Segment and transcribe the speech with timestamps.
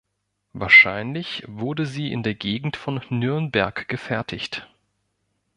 [0.53, 4.67] Wahrscheinlich wurde sie in der Gegend von Nürnberg gefertigt.